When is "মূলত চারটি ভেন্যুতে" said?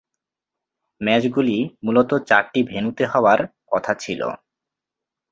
1.83-3.03